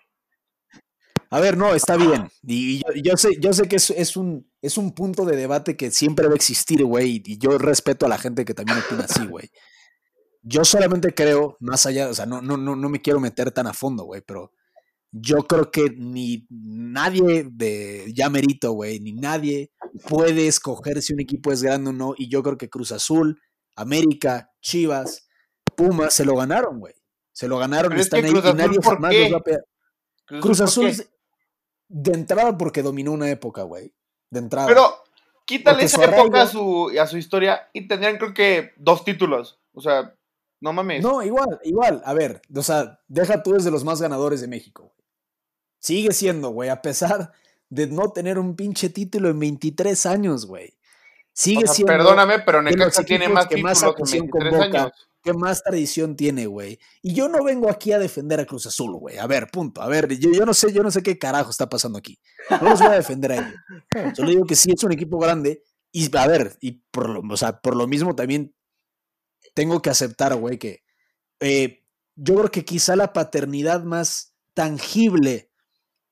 [1.30, 2.28] A ver, no, está bien.
[2.42, 6.26] Y yo, sé, yo sé que es, un, es un punto de debate que siempre
[6.26, 7.22] va a existir, güey.
[7.24, 9.52] Y yo respeto a la gente que también opina así, güey.
[10.42, 13.68] Yo solamente creo, más allá, o sea, no, no, no, no me quiero meter tan
[13.68, 14.52] a fondo, güey, pero
[15.12, 19.72] yo creo que ni nadie de ya merito, güey, ni nadie
[20.08, 22.14] puede escoger si un equipo es grande o no.
[22.18, 23.42] Y yo creo que Cruz Azul,
[23.76, 25.28] América, Chivas,
[25.76, 26.94] Pumas se lo ganaron, güey.
[27.34, 29.66] Se lo ganaron, están ahí y nadie jamás los va a pegar.
[30.42, 30.92] Cruz, Azul,
[31.90, 33.94] de entrada porque dominó una época, güey.
[34.30, 34.68] De entrada.
[34.68, 34.94] Pero
[35.46, 39.60] quítale esa época a su, a su historia y tendrían creo que dos títulos.
[39.74, 40.16] O sea,
[40.62, 41.04] no mames.
[41.04, 42.02] No, igual, igual.
[42.06, 44.94] A ver, o sea, deja tú desde los más ganadores de México.
[45.82, 47.32] Sigue siendo, güey, a pesar
[47.70, 50.78] de no tener un pinche título en 23 años, güey.
[51.34, 51.92] Sigue siendo.
[51.92, 54.92] Perdóname, pero Necaxa tiene más títulos en 23 años.
[55.24, 56.80] ¿Qué más tradición tiene, güey?
[57.02, 59.18] Y yo no vengo aquí a defender a Cruz Azul, güey.
[59.18, 59.82] A ver, punto.
[59.82, 62.20] A ver, yo, yo, no sé, yo no sé qué carajo está pasando aquí.
[62.50, 63.54] No los voy a defender a ellos.
[64.16, 65.64] Solo digo que sí es un equipo grande.
[65.92, 68.56] Y a ver, y por lo, o sea, por lo mismo también
[69.54, 70.84] tengo que aceptar, güey, que
[71.40, 71.84] eh,
[72.16, 75.51] yo creo que quizá la paternidad más tangible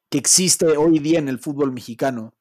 [0.10, 2.36] que existe hoy día en el fútbol mexicano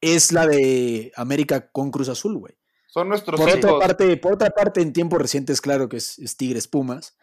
[0.00, 2.54] es la de América con Cruz Azul, güey.
[2.86, 6.66] Son nuestros por otra parte, Por otra parte, en tiempos recientes, claro que es, Tigres
[6.68, 7.16] Pumas,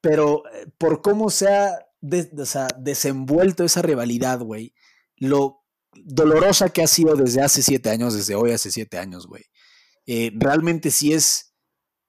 [0.00, 4.74] pero eh, por cómo se ha desenvuelto esa rivalidad, güey,
[5.16, 5.62] lo
[5.94, 9.44] dolorosa que ha sido desde hace siete años, desde hoy hace siete años, güey.
[10.06, 11.51] Eh, realmente sí es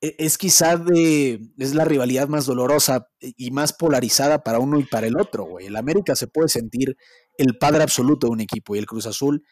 [0.03, 5.07] es quizá de, es la rivalidad más dolorosa y más polarizada para uno y para
[5.07, 5.67] el otro, güey.
[5.67, 6.97] El América se puede sentir
[7.37, 9.45] el padre absoluto de un equipo y el Cruz Azul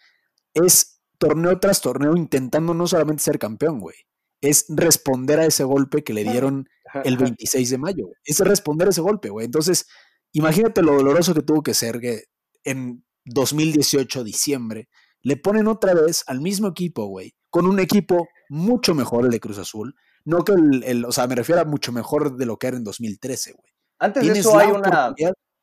[0.53, 3.95] es torneo tras torneo intentando no solamente ser campeón, güey.
[4.41, 6.67] Es responder a ese golpe que le dieron
[7.05, 8.09] el 26 de mayo.
[8.25, 9.45] Es responder a ese golpe, güey.
[9.45, 9.85] Entonces,
[10.33, 12.23] imagínate lo doloroso que tuvo que ser que
[12.65, 14.89] en 2018, diciembre,
[15.21, 19.39] le ponen otra vez al mismo equipo, güey, con un equipo mucho mejor el de
[19.39, 22.67] Cruz Azul, no que el, o sea, me refiero a mucho mejor de lo que
[22.67, 23.71] era en 2013, güey.
[23.99, 25.13] Antes de eso hay una,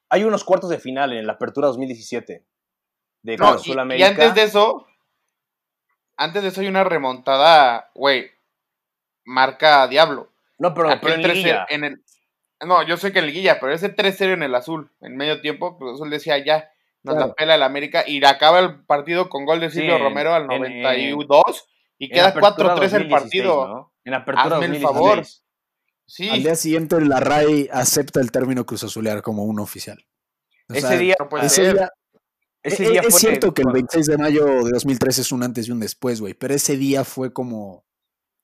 [0.09, 2.47] hay unos cuartos de final en la apertura 2017
[3.23, 4.87] de no, y, antes de eso,
[6.17, 8.31] antes de eso hay una remontada, güey,
[9.25, 10.31] marca Diablo.
[10.57, 12.03] No, pero, en, el,
[12.65, 15.41] no, yo sé que en el guilla, pero ese 3-0 en el azul, en medio
[15.41, 16.71] tiempo, pues Azul decía ya,
[17.03, 20.47] nos la pela el América y acaba el partido con gol de Silvio Romero al
[20.47, 23.93] 92 y queda 4-3 el partido.
[24.05, 25.25] En apertura Hazme el favor.
[26.07, 26.29] Sí.
[26.31, 30.03] Al día siguiente la RAI acepta el término Cruz Azulear como un oficial.
[30.69, 31.91] ese día, ese día,
[32.63, 35.69] ese e, día es, cierto que el 26 de mayo de 2013 es un antes
[35.69, 37.85] y un después, güey, pero ese día fue como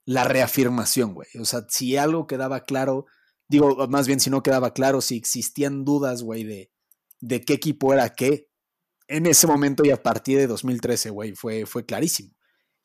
[0.04, 1.28] la reafirmación, güey.
[1.40, 3.06] O sea, si algo quedaba claro,
[3.48, 6.70] digo, más bien si no quedaba claro, si existían dudas, güey, de,
[7.20, 8.48] de qué equipo era qué,
[9.08, 12.34] en ese momento y a partir de 2013, güey, fue, fue clarísimo.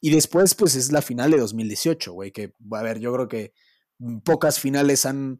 [0.01, 3.53] Y después, pues es la final de 2018, güey, que, a ver, yo creo que
[4.23, 5.39] pocas finales han,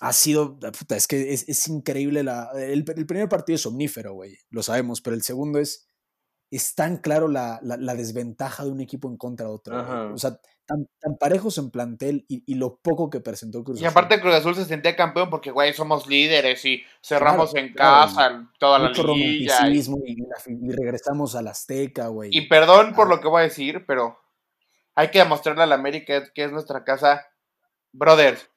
[0.00, 4.62] ha sido, puta, es que es, increíble la, el, primer partido es omnífero, güey, lo
[4.62, 5.89] sabemos, pero el segundo es,
[6.50, 10.12] es tan claro la, la, desventaja de un equipo en contra de otro.
[10.12, 10.38] O sea,
[11.00, 13.84] tan, parejos en plantel y, lo poco que presentó Cruz Azul.
[13.84, 18.50] Y aparte Cruz Azul se sentía campeón porque, güey, somos líderes y cerramos en casa
[18.58, 19.68] toda la liguilla.
[19.68, 19.78] Y...
[19.78, 22.30] Y, regresamos al Azteca, güey.
[22.32, 24.18] Y perdón por lo que voy a decir, pero
[24.94, 27.26] hay que demostrarle a la América que es nuestra casa.
[27.92, 28.48] Brothers,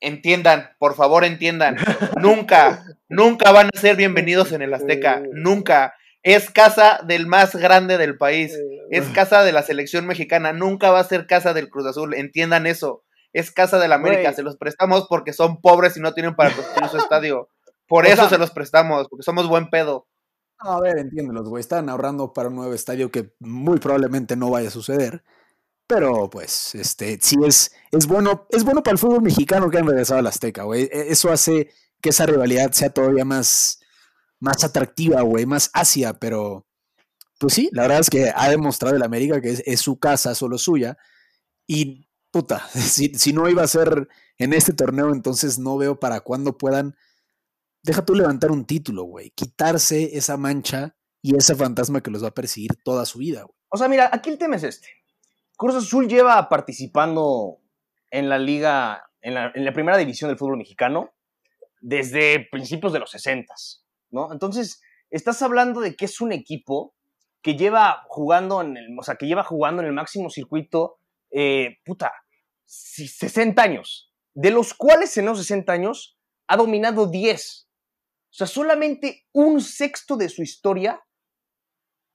[0.00, 1.76] entiendan, por favor entiendan,
[2.20, 5.94] nunca, nunca van a ser bienvenidos en el Azteca, nunca.
[6.24, 8.58] Es casa del más grande del país.
[8.90, 10.52] Es casa de la selección mexicana.
[10.52, 12.14] Nunca va a ser casa del Cruz Azul.
[12.14, 13.04] Entiendan eso.
[13.32, 14.32] Es casa de la América.
[14.32, 17.48] Se los prestamos porque son pobres y no tienen para construir su estadio.
[17.86, 20.08] Por O eso sea- se los prestamos, porque somos buen pedo.
[20.58, 21.60] A ver, entiéndelos, güey.
[21.60, 25.22] Están ahorrando para un nuevo estadio que muy probablemente no vaya a suceder.
[25.86, 29.86] Pero, pues, este, sí es, es bueno, es bueno para el fútbol mexicano que han
[29.86, 30.84] regresado al Azteca, güey.
[30.84, 31.68] E- Eso hace
[32.00, 33.80] que esa rivalidad sea todavía más,
[34.44, 36.66] más atractiva, güey, más ácida, pero,
[37.38, 40.58] pues sí, la verdad es que ha demostrado el América que es, su casa, solo
[40.58, 40.98] suya.
[41.66, 46.58] Y, puta, si, no iba a ser en este torneo, entonces no veo para cuándo
[46.58, 46.94] puedan
[47.82, 49.30] deja tú levantar un título, güey.
[49.30, 53.58] Quitarse esa mancha y ese fantasma que los va a perseguir toda su vida, güey.
[53.68, 54.88] O sea, mira, aquí el tema es este.
[55.56, 57.58] Cruz Azul lleva participando
[58.10, 61.12] en la liga, en la, en la primera división del fútbol mexicano
[61.80, 63.52] desde principios de los 60,
[64.32, 66.94] Entonces, estás hablando de que es un equipo
[67.42, 70.98] que lleva jugando en el, o sea, que lleva jugando en el máximo circuito,
[71.30, 72.12] eh, puta,
[72.64, 77.68] si- 60 años, de los cuales en los 60 años ha dominado 10.
[78.30, 81.00] O sea, solamente un sexto de su historia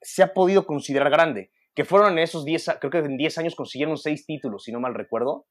[0.01, 1.51] se ha podido considerar grande.
[1.75, 4.71] Que fueron en esos 10, a- creo que en 10 años consiguieron 6 títulos, si
[4.71, 5.45] no mal recuerdo.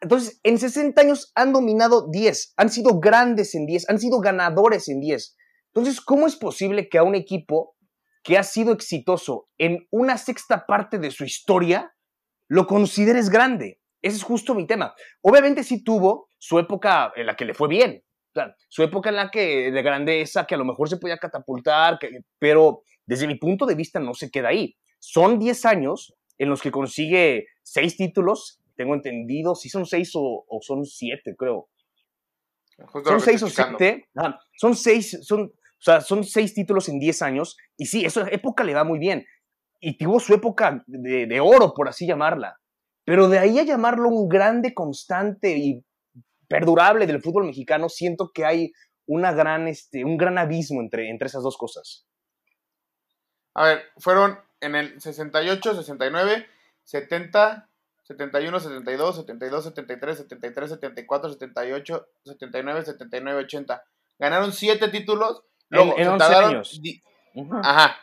[0.00, 4.88] Entonces, en 60 años han dominado 10, han sido grandes en 10, han sido ganadores
[4.88, 5.36] en 10.
[5.78, 7.76] Entonces, ¿cómo es posible que a un equipo
[8.24, 11.94] que ha sido exitoso en una sexta parte de su historia
[12.48, 13.80] lo consideres grande?
[14.02, 14.94] Ese es justo mi tema.
[15.22, 18.02] Obviamente sí tuvo su época en la que le fue bien,
[18.68, 22.20] su época en la que de grandeza, que a lo mejor se podía catapultar, que-
[22.38, 24.76] pero desde mi punto de vista no se queda ahí.
[24.98, 30.44] Son 10 años en los que consigue 6 títulos, tengo entendido, si son 6 o,
[30.48, 31.68] o son 7, creo.
[32.86, 33.78] Justo Son que 6 o estoy checando.
[33.78, 34.08] 7,
[34.56, 38.64] son 6, son, o sea, son 6 títulos en 10 años, y sí, esa época
[38.64, 39.26] le va muy bien.
[39.80, 42.58] Y tuvo su época de, de oro, por así llamarla.
[43.04, 45.84] Pero de ahí a llamarlo un grande, constante y
[46.48, 48.72] perdurable del fútbol mexicano, siento que hay
[49.06, 52.06] una gran, este, un gran abismo entre, entre esas dos cosas.
[53.54, 56.46] A ver, fueron en el 68, 69,
[56.84, 57.68] 70,
[58.02, 63.84] 71, 72, 72, 73, 73, 74, 78, 79, 79, 80.
[64.18, 65.42] Ganaron 7 títulos.
[65.70, 66.80] Luego En- en se 11 tardaron años.
[67.62, 67.96] Ajá.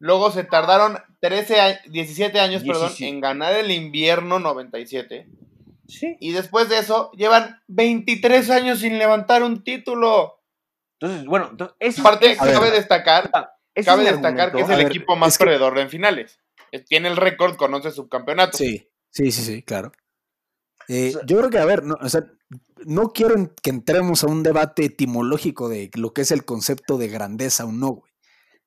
[0.00, 3.08] Luego se tardaron 13 a- 17 años, perdón, 17.
[3.08, 5.26] en ganar el invierno 97.
[5.88, 6.16] Sí.
[6.20, 10.40] Y después de eso, llevan 23 años sin levantar un título.
[11.00, 11.50] Entonces, bueno,
[11.80, 12.36] ese- Aparte, ver.
[12.36, 13.30] cabe destacar,
[13.74, 16.38] ese cabe es destacar que es el ver, equipo más es que- perdedor en finales.
[16.88, 18.58] Tiene el récord con 11 subcampeonatos.
[18.58, 19.90] Sí, sí, sí, sí, claro.
[20.88, 22.22] Eh, O sea- yo creo que, a ver, no, o sea,
[22.86, 27.08] no quiero que entremos a un debate etimológico de lo que es el concepto de
[27.08, 28.12] grandeza o no, güey.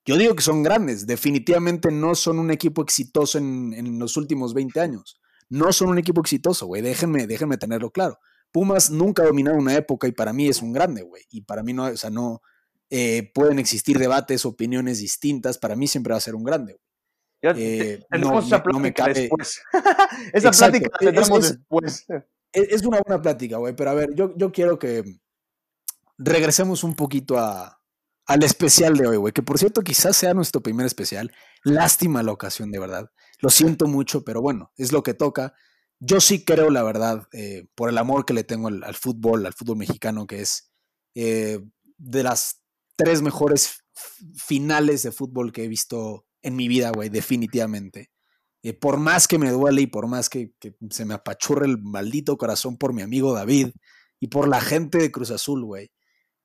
[0.05, 4.53] Yo digo que son grandes, definitivamente no son un equipo exitoso en, en los últimos
[4.55, 5.19] 20 años.
[5.49, 8.17] No son un equipo exitoso, güey, déjenme, déjenme tenerlo claro.
[8.51, 11.23] Pumas nunca ha dominado una época y para mí es un grande, güey.
[11.29, 12.41] Y para mí no, o sea, no
[12.89, 15.57] eh, pueden existir debates, opiniones distintas.
[15.57, 17.53] Para mí siempre va a ser un grande, güey.
[17.57, 19.61] Eh, no esa me- no me plática cabe- después.
[20.33, 22.05] esa Exacto, plática la es- después.
[22.53, 25.03] Es, una buena plática, güey, pero a ver, yo, yo quiero que
[26.17, 27.81] regresemos un poquito a,
[28.25, 31.31] al especial de hoy, güey, que por cierto quizás sea nuestro primer especial.
[31.63, 33.09] Lástima la ocasión, de verdad.
[33.39, 35.53] Lo siento mucho, pero bueno, es lo que toca.
[35.99, 39.45] Yo sí creo, la verdad, eh, por el amor que le tengo al, al fútbol,
[39.45, 40.71] al fútbol mexicano, que es
[41.15, 41.59] eh,
[41.97, 42.63] de las
[42.95, 43.83] tres mejores
[44.35, 48.10] finales de fútbol que he visto en mi vida, güey, definitivamente.
[48.63, 51.79] Eh, por más que me duele y por más que, que se me apachurre el
[51.81, 53.69] maldito corazón por mi amigo David
[54.19, 55.91] y por la gente de Cruz Azul, güey.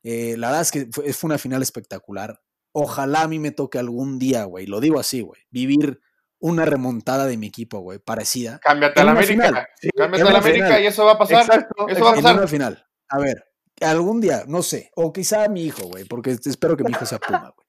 [0.03, 2.41] eh, la verdad es que fue, fue una final espectacular.
[2.73, 6.01] Ojalá a mí me toque algún día, güey, lo digo así, güey, vivir
[6.39, 8.59] una remontada de mi equipo, güey, parecida.
[8.63, 9.33] Cámbiate a En la América.
[9.33, 9.67] final.
[9.97, 10.83] Cámbiate en a la América final.
[10.83, 11.41] y eso va a pasar.
[11.43, 12.37] Exacto, Eso va a En pasar.
[12.39, 12.87] una final.
[13.09, 13.45] A ver,
[13.81, 17.19] algún día, no sé, o quizá mi hijo, güey, porque espero que mi hijo sea
[17.19, 17.67] Puma, güey.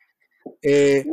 [0.61, 1.05] Eh,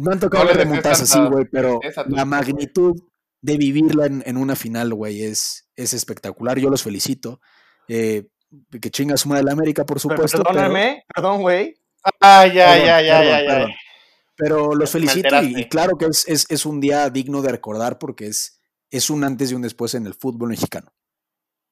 [0.00, 2.94] me han tocado No así, güey, pero la magnitud
[3.40, 6.58] de vivirla en, en una final, güey, es, es espectacular.
[6.58, 7.40] Yo los felicito.
[7.88, 8.26] Eh,
[8.80, 10.38] que chinga su madre la América, por Pero supuesto.
[10.38, 11.74] pero- Perdóname, perdón, güey.
[12.20, 13.48] Ah, ya, Perdón, ya, ya, perdón, ya, ya.
[13.48, 13.70] perdón.
[14.36, 18.26] Pero los felicito y, claro que es, es, es un día digno de recordar porque
[18.26, 20.92] es, es un antes y un después en el fútbol mexicano.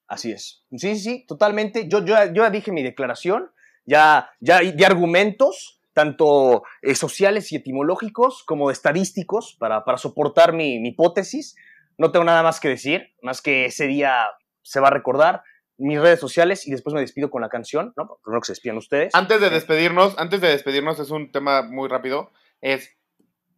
[0.09, 0.65] Así es.
[0.71, 1.89] Sí, sí, sí, totalmente.
[1.89, 3.51] Yo, yo, yo ya dije mi declaración,
[3.85, 10.79] ya, ya de argumentos, tanto eh, sociales y etimológicos como estadísticos, para, para soportar mi,
[10.81, 11.57] mi hipótesis.
[11.97, 14.27] No tengo nada más que decir, más que ese día
[14.63, 15.43] se va a recordar.
[15.77, 18.19] Mis redes sociales y después me despido con la canción, ¿no?
[18.23, 19.13] Primero que se despidan ustedes.
[19.15, 22.31] Antes de despedirnos, antes de despedirnos, es un tema muy rápido.
[22.61, 22.91] Es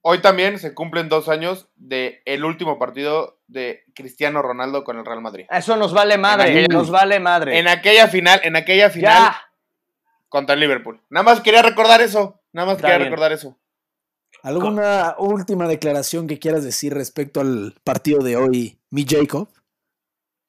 [0.01, 5.05] hoy también se cumplen dos años de el último partido de Cristiano Ronaldo con el
[5.05, 5.45] Real Madrid.
[5.51, 7.59] Eso nos vale madre, aquella- nos vale madre.
[7.59, 9.46] En aquella final, en aquella final, ya.
[10.29, 11.01] Contra el Liverpool.
[11.11, 12.41] Nada más quería recordar eso.
[12.53, 13.11] Nada más Está quería bien.
[13.11, 13.59] recordar eso.
[14.43, 19.49] ¿Alguna última declaración que quieras decir respecto al partido de hoy, mi Jacob?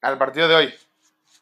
[0.01, 0.73] Al partido de hoy.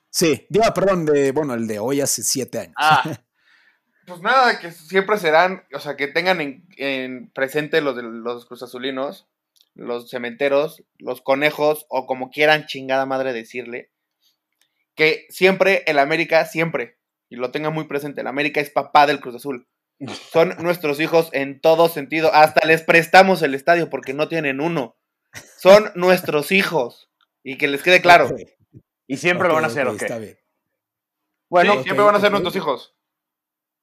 [0.10, 2.76] Sí, digo, perdón, de, bueno, el de hoy hace siete años.
[2.78, 3.04] Ah,
[4.08, 8.45] pues nada, que siempre serán, o sea, que tengan en, en presente los de los
[8.45, 9.28] cruzazulinos,
[9.74, 13.91] los cementeros, los conejos, o como quieran chingada madre decirle,
[14.95, 16.98] que siempre el América, siempre,
[17.30, 19.68] y lo tengan muy presente, el América es papá del Cruz Azul.
[20.32, 22.34] Son nuestros hijos en todo sentido.
[22.34, 24.98] Hasta les prestamos el estadio porque no tienen uno.
[25.58, 27.10] Son nuestros hijos.
[27.44, 28.36] Y que les quede claro.
[29.08, 30.02] Y siempre lo van a hacer, ok, ¿ok?
[30.02, 30.38] Está bien.
[31.48, 32.96] Bueno, Sí, siempre van a ser nuestros hijos.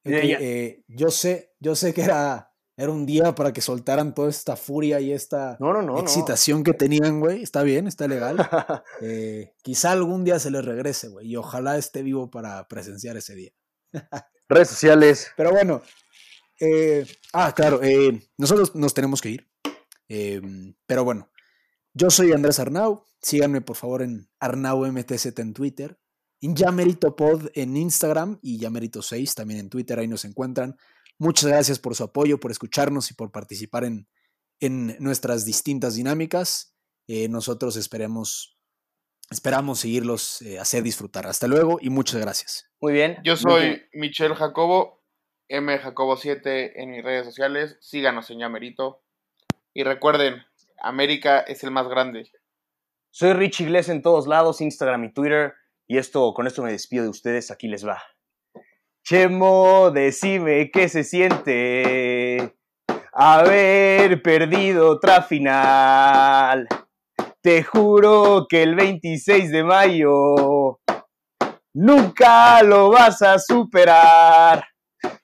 [0.05, 4.57] Eh, yo sé, yo sé que era, era un día para que soltaran toda esta
[4.57, 6.01] furia y esta no, no, no.
[6.01, 7.43] excitación que tenían, güey.
[7.43, 8.37] Está bien, está legal.
[9.03, 11.27] Eh, quizá algún día se les regrese, güey.
[11.29, 13.51] Y ojalá esté vivo para presenciar ese día.
[14.49, 15.31] Redes sociales.
[15.37, 15.83] Pero bueno.
[16.61, 17.83] eh, ah, claro.
[17.83, 19.51] eh, nosotros nos tenemos que ir.
[20.87, 21.29] pero bueno.
[21.95, 23.05] Yo soy Andrés Arnau.
[23.21, 25.99] Síganme por favor en ArnauMTZ en Twitter.
[26.41, 29.99] En Yamerito Pod en Instagram y Yamerito6 también en Twitter.
[29.99, 30.77] Ahí nos encuentran.
[31.23, 34.09] Muchas gracias por su apoyo, por escucharnos y por participar en,
[34.59, 36.77] en nuestras distintas dinámicas.
[37.07, 38.59] Eh, nosotros esperemos,
[39.31, 41.29] esperamos seguirlos eh, hacer disfrutar.
[41.29, 42.69] Hasta luego y muchas gracias.
[42.81, 43.19] Muy bien.
[43.23, 45.05] Yo soy Michelle Jacobo,
[45.47, 47.77] M Jacobo7 en mis redes sociales.
[47.81, 49.05] Síganos en Yamerito.
[49.73, 50.43] Y recuerden,
[50.83, 52.33] América es el más grande.
[53.13, 55.55] Soy Rich Igles en todos lados, Instagram y Twitter.
[55.87, 57.53] Y esto, con esto me despido de ustedes.
[57.53, 58.03] Aquí les va.
[59.05, 62.55] Chemo, decime qué se siente
[63.13, 66.69] haber perdido otra final.
[67.41, 70.81] Te juro que el 26 de mayo
[71.75, 74.65] nunca lo vas a superar.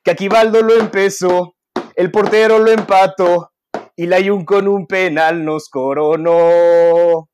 [0.03, 1.55] Que Aquivaldo lo empezó,
[1.95, 3.53] el portero lo empató
[3.95, 7.29] y la Jun con un penal nos coronó.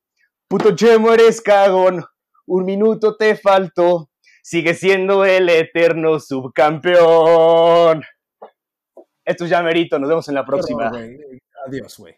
[0.47, 2.05] Puto Chemo, eres cagón.
[2.47, 4.11] Un minuto te faltó.
[4.45, 8.05] Sigue siendo el eterno subcampeón.
[9.25, 9.99] Esto es ya merito.
[9.99, 10.91] Nos vemos en la próxima.
[10.91, 12.15] Pero, güey, Adiós, güey.